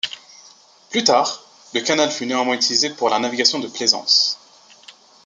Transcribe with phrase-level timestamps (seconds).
[0.89, 1.43] Plus tard,
[1.75, 4.39] le canal fut néanmoins utilisé pour la navigation de plaisance.